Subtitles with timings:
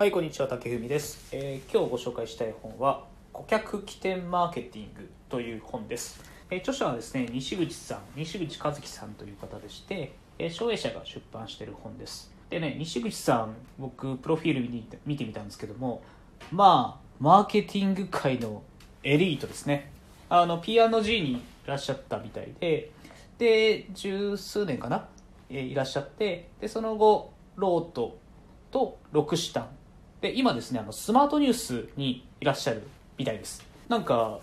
[0.00, 3.04] はい、こんにちは、竹文です、えー今日ご紹介したい本は、
[3.34, 6.24] 顧客起点マーケティングという本です。
[6.48, 12.32] えー著者はですね、西口さん、西口和樹さんという方でして、えー、商営社が出版している本です。
[12.48, 16.00] でね、西口さん、僕、プロフィール見て見てみたんですけども、
[16.50, 18.62] まあ、マーケティング界の
[19.02, 19.92] エリートですね。
[20.30, 22.90] あの、P&G にいらっしゃったみたいで、
[23.36, 25.08] で、十数年かな、
[25.50, 28.16] えーいらっしゃって、で、その後、ロート
[28.70, 29.68] とロクシタン
[30.20, 32.82] で今ですねあのスマートニュースにいらっしゃる
[33.18, 33.64] みたいです。
[33.88, 34.40] なんか、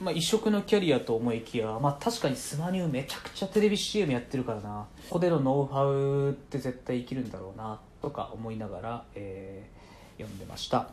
[0.00, 4.86] まあ、異色のキャリアと思いきや、まあ、確かにスマニューめちゃくちゃテレビ CM やってるからな。
[5.08, 9.80] ここでのノウハウって絶対生きるんだろうなとか思いながら、えー
[10.20, 10.88] 読んでました。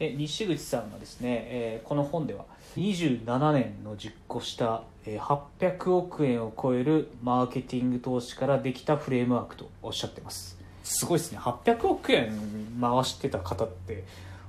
[0.00, 2.44] で西口さんがですね、えーこの本では
[2.76, 10.57] 27年の実行した、えー800億円を超えるマーケティング投資からできたフレームワークとおっしゃってます。
[10.82, 11.38] すごいですね。
[11.38, 12.32] 800億円
[12.80, 14.04] 回してた方って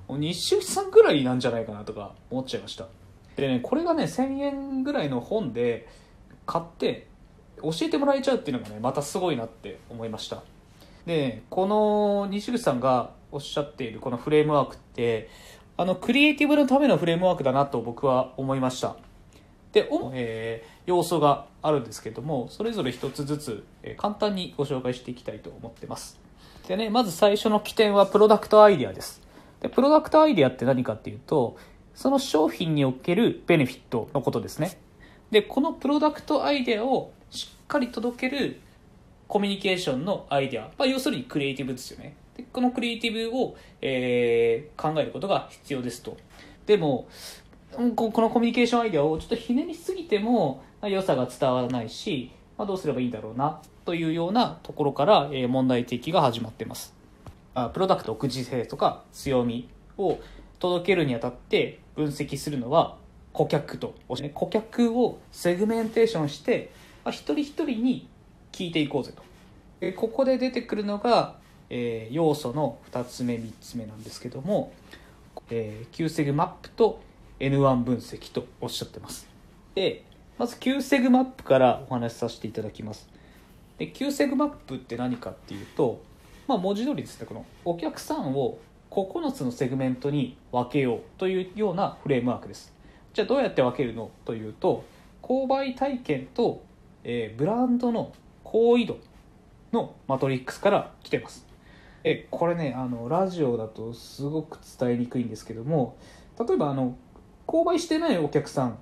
[0.10, 2.88] 西口さんぐらいなんじゃないかなとか思っちゃいました。
[3.36, 5.88] でねこれがね1000円ぐらいの本で
[6.46, 7.08] 買って
[7.62, 10.44] 教えてもらえちゃうっていうのがねまたすごいなって思いました。
[11.06, 15.30] でこの西口さんがおっしゃっているこのフレームワークって
[15.78, 18.96] あのクリエイティブのためのフレームワークだなと僕は思いました。
[19.72, 26.20] で、主えー要素があるんですけどもそれぞれ一つずつ、えー簡単にご紹介していきたいと思ってます。
[26.68, 29.22] でねまず最初の起点はプロダクトアイデアです。
[29.62, 31.58] でプロダクトアイデアって何かっていうと
[31.94, 34.80] その商品におけるベネフィットのことですね。
[35.32, 38.60] でこのプロダクトアイデアをしっかり届ける
[39.28, 42.16] コミュニケーションのアイデア、まあ、要するにクリエイティブですよね。
[42.36, 46.18] でこのクリエイティブを、えー考えることが必要ですと。
[46.66, 56.94] でもうんここのコミュニケーションアイデアをちょっとひねりすぎても良さが伝わらないし、まあ、どうすればいいんだろうなというようなところから、問題提起が始まっています。
[57.74, 59.68] プロダクト独自性とか強み
[59.98, 60.20] を
[60.60, 62.96] 届けるにあたって分析するのは
[63.34, 63.96] 顧客と
[64.34, 66.72] 顧客をセグメンテーションして、
[67.08, 68.08] 一人一人に
[68.52, 69.24] 聞いていこうぜと。
[69.96, 71.36] ここで出てくるのが、
[71.70, 74.74] えー要素の2つ目3つ目なんですけども、
[75.50, 77.02] えー、Q セグマップと
[77.40, 79.28] N1 分析とおっしゃってます。
[79.76, 80.04] で
[80.38, 83.10] まず Q セグマップからお話しさせていただきます。
[83.78, 86.02] で Q セグマップって何かっていうと、
[86.48, 88.58] まあ、文字通りですねこのお客さんを
[88.92, 92.74] 9つのセグメントに分けようというようなフレームワークです。
[93.14, 94.84] じゃあどうやって分けるのというと
[95.22, 96.64] 購買体験と、
[97.04, 98.14] えーブランドの
[98.44, 98.98] 好意度
[99.72, 101.46] のマトリックスから来てます。
[102.04, 105.98] えこれねあのラジオだとすごく伝えにくいんですけども
[106.40, 106.98] 例えばあの
[107.50, 108.78] 購買してないお客さん。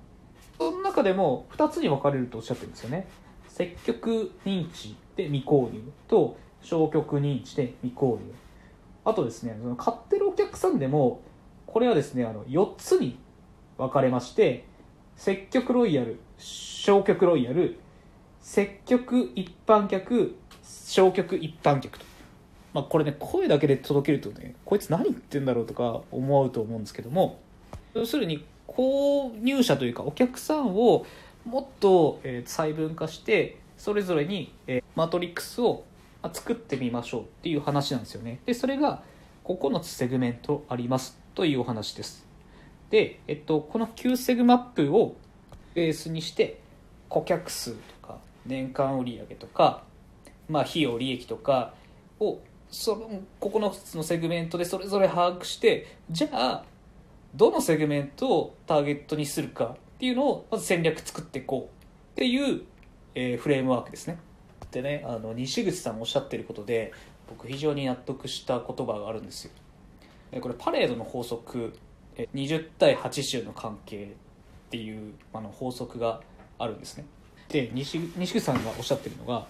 [0.58, 3.06] その中でも2つに分かれるとおっしゃってるんですよね。
[3.48, 8.30] 積極認知で未購入と消極認知で未購入。
[9.06, 11.22] あとですねその買ってるお客さんでも
[11.66, 13.18] これはですねあの4つに
[13.78, 14.66] 分かれまして
[15.16, 17.78] 積極ロイヤル消極ロイヤル
[18.42, 22.04] 積極一般客消極一般客と、
[22.74, 27.40] まあ、これね声だけで届けるとねこいつ何言ってんだろうとか思うと思うんですけども
[27.94, 31.06] 要するに購入者というかお客さんを
[31.44, 35.84] もっと、え細分化してそれぞれに、えマトリックスを
[36.32, 38.40] 作ってみましょうっていう話なんですよね。
[38.44, 39.02] でそれが
[39.44, 42.26] 9つセグメントありますというお話です。
[42.90, 45.16] で、えっと、この9セグマップを
[45.74, 46.60] ベースにして
[47.08, 49.82] 顧客数とか年間売上とか、
[50.48, 51.74] まあ、費用利益とか
[52.20, 52.40] を
[52.70, 56.64] その9つのセグメントでそれぞれ把握してじゃあ
[57.34, 62.62] どのセグメントをターゲットにするかっていうのをまず戦略作っていこうっていう、
[63.14, 64.18] えーフレームワークですね。
[64.70, 66.92] でねあの西口さんもおっしゃってることで
[67.28, 69.50] 僕非常に納得した言葉があるんですよ。
[70.40, 71.72] これパレートの法則
[72.34, 76.20] 20対80の関係っていうあの法則が
[76.58, 77.06] あるんですね。
[77.48, 79.46] で西西口さんがおっしゃってるのが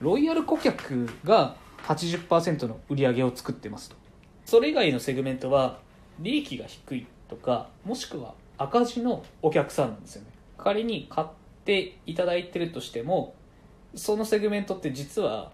[0.00, 1.56] ロイヤル顧客が
[1.86, 3.96] 80%の売り上げを作ってますと。
[4.44, 5.80] それ以外のセグメントは
[6.20, 10.28] 利益が低いとかもしくは赤字のお客さんなんですよね。
[10.58, 11.26] 仮に買っ
[11.64, 13.34] ていただいてるとしても
[13.94, 15.52] そのセグメントって実は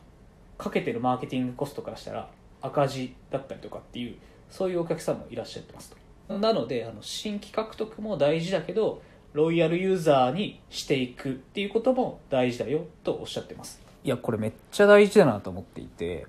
[0.59, 2.29] かけてるマーケティングコストからしたら
[2.61, 4.17] 赤字だったりとかっていう
[4.49, 5.95] そういうお客さんもいらっしゃってます
[6.29, 6.39] と。
[6.39, 13.83] なのであの新規獲得も大事だけどロイヤルユーザーにしていくっていうことも大事だよとおっしゃってます。
[14.05, 16.27] いやこれめっちゃ大事だなと思っていて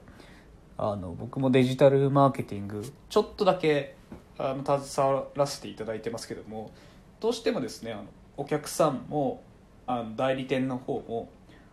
[0.77, 3.95] あの僕もデジタルマーケティングちょっとだけ
[4.37, 6.71] あの携わらせていただいてますけども
[7.19, 8.05] どうしてもですねあの
[8.37, 9.43] お客さんも
[9.85, 11.29] あの代理店の方も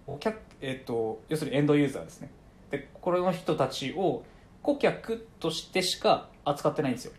[0.06, 2.30] お客、えっと要するにエンドユーザーですね。
[2.70, 4.24] でこれの人たちを
[4.62, 7.12] 顧客としてしか扱ってないんですよ。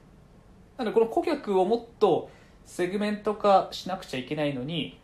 [0.78, 2.30] なのでこの顧客をもっと
[2.66, 5.00] セグメント化しなくちゃいけないのに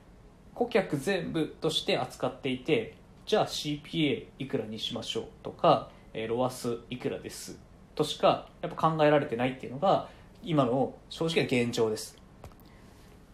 [0.54, 2.96] 顧客全部として扱っていて
[3.26, 7.60] じゃあ CPA いくらにしましょうとかえロアスいくらです
[7.96, 10.10] としかやっぱ考えられてないっていうのが
[10.48, 12.18] 今の正直な現状です。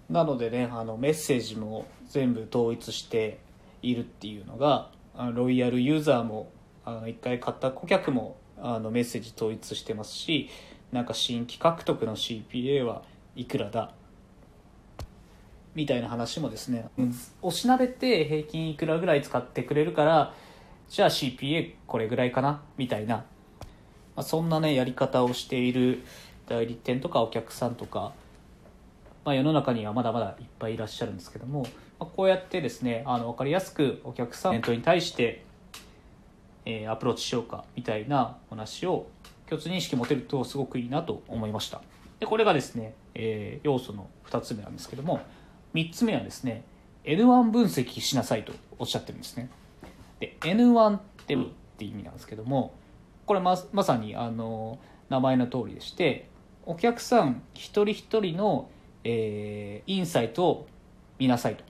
[0.09, 3.37] なのでねあのメッセージも全部統一して
[3.83, 6.51] いるっていうのがあのロイヤルユーザーも
[6.83, 10.49] あの1回買った顧客もあのメッセージ統一してますし
[10.91, 13.03] なんか新規獲得の CPA は
[13.35, 13.91] いくらだ
[15.75, 20.33] みたいな話もですね、うんおしなべて平均いくらぐらい使ってくれるから
[20.89, 23.23] じゃあ CPA これぐらいかなみたいな、ま
[24.17, 26.03] あ、そんなねやり方をしている
[26.47, 28.13] 代理店とかお客さんとか、
[29.25, 31.67] まあ、世の中にはまだまだいっぱいいらっしゃるんですけども、ま
[32.01, 35.43] あ、こうやってですねあの分かりやすくお客さんに対して、
[36.65, 39.07] えー、アプローチしようかみたいな話を
[39.49, 41.81] 共通認識持てるとすごくいいなと思いました。
[42.19, 45.19] でこれがですね、えー、要素の2つ目なんですけども
[45.73, 46.63] 3つ目はですね
[47.03, 49.49] N1 分析しなさいとおっしゃってるんですね。
[50.19, 51.37] で N1 ってっ
[51.77, 52.73] て意味なんですけども
[53.25, 54.79] これままさにあの
[55.09, 56.29] 名前の通りでして
[56.65, 58.69] お客さん一人一人の、
[59.03, 60.67] えー、インサイトを
[61.19, 61.63] 見なさいと。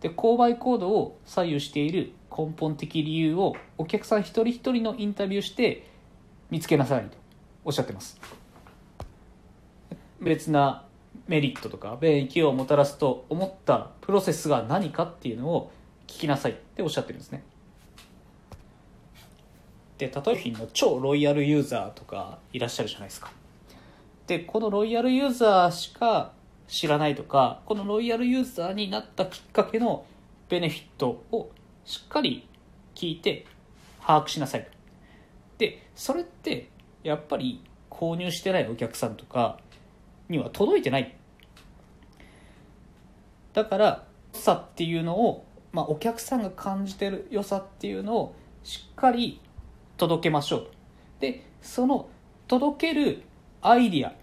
[0.00, 5.86] で購買行動を左右している根本的理由をお客さん一人一人のインタビューして
[6.50, 7.16] 見つけなさいと
[7.64, 8.20] おっしゃってます。
[10.20, 10.86] 別な
[11.26, 15.72] メリットとか便益をもたらすと思ったプロセスが何かっていうのを
[16.06, 17.44] 聞きなさいっておっしゃってるんですね。
[19.98, 23.30] で例えばの超ロイヤルユーザーとかいらっしゃるじゃないですか。
[24.32, 26.32] でこのロイヤルユーザーしか
[26.66, 30.06] 知らないとかこのロイヤルユーザーになったきっかけの
[30.48, 31.50] ベネフィットを
[31.84, 32.48] しっかり
[32.94, 33.44] 聞いて
[34.00, 34.66] 把握しなさい
[35.58, 36.70] でそれって
[37.02, 39.58] やっぱり購入してないお客さんとか
[40.30, 41.14] には届いてない。
[43.52, 48.34] だから良さっていうのを、まあ、お客さんが感じてる良さっていうのを
[48.64, 49.42] しっかり
[49.98, 50.68] 届けましょう
[51.20, 52.08] でその
[52.48, 53.22] 届ける
[53.60, 54.21] アイディア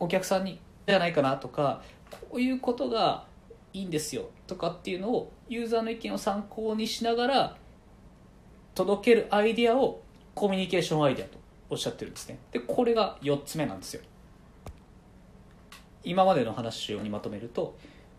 [0.00, 0.58] お客さんに
[0.88, 3.24] じゃないかなとかこういうことが
[3.72, 7.56] いいんですよとかっていうのをユーザーの意見を参考にしながら
[8.74, 10.02] 届けるアイデアを
[10.34, 11.38] コミュニケーションアイデアと
[11.68, 12.38] おっしゃってるんですね。
[12.50, 14.02] でこれが4つ目なんですよ。
[16.02, 17.76] 今までの話をにまとめると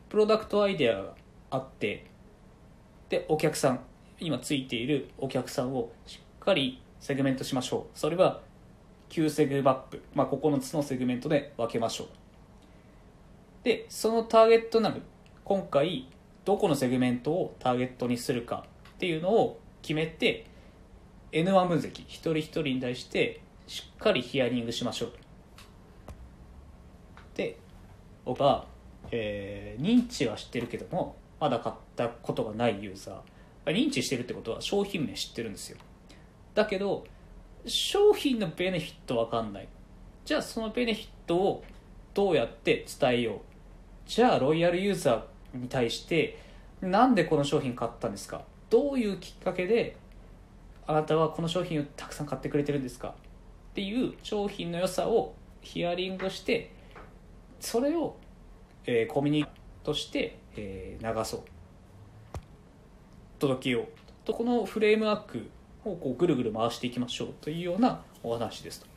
[0.08, 1.16] プロダクトアイデアが
[1.50, 2.06] あって
[3.10, 3.80] でお客さん
[4.20, 8.00] 今ついているお客さんをしっかりセグメントしましょう。
[8.00, 8.42] それは
[9.12, 12.08] 9セグマップ、まあ、9つのセグメントで分けましょう。
[13.64, 15.02] でそのターゲットなる
[15.44, 16.08] 今回
[16.46, 18.66] どこのセグメントをターゲットにするか
[18.96, 20.48] っていうのを決めて
[21.32, 22.04] N1 分析。
[22.08, 25.12] 一人一人に対してしっかりヒアリングしましょう。
[27.36, 27.58] で
[28.24, 28.66] 僕は、
[29.12, 33.74] えー、認知は知ってるけどもまだ買ったことがないユーザー。
[33.74, 35.78] 認知してるってことは商品名知ってるんですよ。
[36.56, 37.06] だけど
[37.66, 39.68] 商品のベネフィットわかんない。
[40.26, 41.64] じゃあそのベネフィットを
[42.14, 43.40] どうやって伝えよう？
[44.06, 46.40] じゃあロイヤルユーザーに対して
[46.82, 48.42] なんでこの商品買ったんですか？
[48.70, 49.98] どういうきっかけで
[50.88, 53.10] あなたはこの商品をたくさん買ってくれてるんですか？
[53.10, 53.14] っ
[53.74, 56.72] ていう商品の良さをヒアリングして
[57.60, 58.18] それを、
[58.86, 59.46] えー、コミュニ
[59.84, 61.42] として、えー、流そう。
[63.40, 63.86] 届けよう。
[64.26, 65.50] とこのフレームワーク
[65.84, 68.88] をこうぐるぐる回していきましょうというようなお話ですと。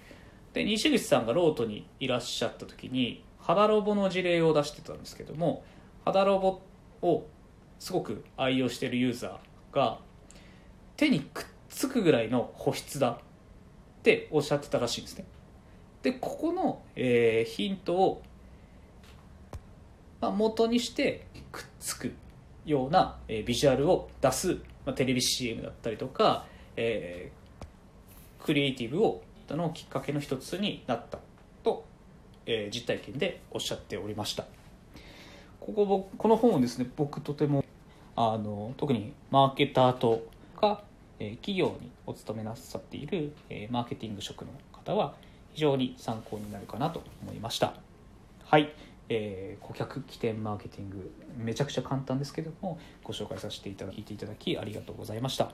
[0.53, 5.65] で西口さんがロートにいらっしゃった時に肌ロボの事例を出してたんですけども
[6.05, 6.61] 肌ロボ
[7.07, 7.27] を
[7.79, 9.99] すごく愛用しているユーザーが
[10.97, 13.19] 手にくっつくぐらいの保湿だっ
[14.03, 15.25] ておっしゃってたらしいんですね。
[16.03, 18.23] でここの、えー、ヒントを、
[20.21, 22.13] まあ、元にしてくっつく
[22.65, 31.19] ような、えー、ビジュアルを出す、まあ、テレビ CM だったりとか、えー、クリエイティブをのきっかけの一つになった
[31.63, 31.85] と、
[32.47, 34.45] えー、実体験でおっしゃっておりました。
[35.61, 37.65] こここの本をですね僕とても
[38.17, 40.27] あの特にマーケターと
[40.61, 40.83] か
[41.19, 45.15] え企業にお勤めなさっている、えマーケティング職の方は
[45.53, 47.75] 非常に参考になるかなと思いました。
[48.45, 48.73] はい、
[49.09, 55.53] えー、顧客起点マーケティングめちゃくちゃ簡単ですけどもご紹介させていただいていただきありがとうございました。